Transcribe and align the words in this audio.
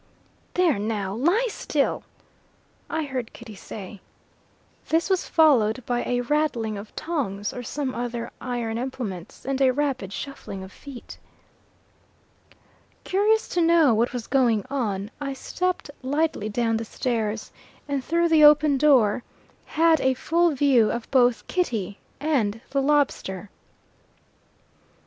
"There 0.55 0.79
now. 0.79 1.13
Lie 1.13 1.45
still!" 1.47 2.01
I 2.89 3.03
heard 3.03 3.33
Kitty 3.33 3.53
say. 3.53 4.01
This 4.89 5.11
was 5.11 5.27
followed 5.29 5.83
by 5.85 6.03
a 6.05 6.21
rattling 6.21 6.75
of 6.75 6.95
tongs, 6.95 7.53
or 7.53 7.61
some 7.61 7.93
other 7.93 8.31
iron 8.41 8.79
implements, 8.79 9.45
and 9.45 9.61
a 9.61 9.69
rapid 9.71 10.11
shuffling 10.11 10.63
of 10.63 10.71
feet. 10.71 11.19
Curious 13.03 13.47
to 13.49 13.61
know 13.61 13.93
what 13.93 14.11
was 14.11 14.25
going 14.25 14.65
on, 14.71 15.11
I 15.21 15.33
stepped 15.33 15.91
lightly 16.01 16.49
down 16.49 16.77
the 16.77 16.83
stairs, 16.85 17.51
and 17.87 18.03
through 18.03 18.29
the 18.29 18.43
open 18.43 18.79
door 18.79 19.23
had 19.65 20.01
a 20.01 20.15
full 20.15 20.49
view 20.55 20.89
of 20.89 21.11
both 21.11 21.45
Kitty 21.45 21.99
and 22.19 22.59
the 22.71 22.81
lobster. 22.81 23.51